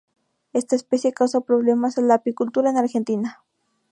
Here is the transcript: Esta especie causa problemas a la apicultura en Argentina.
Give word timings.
Esta 0.51 0.75
especie 0.75 1.13
causa 1.13 1.41
problemas 1.41 1.95
a 1.95 2.01
la 2.01 2.15
apicultura 2.15 2.71
en 2.71 2.77
Argentina. 2.77 3.43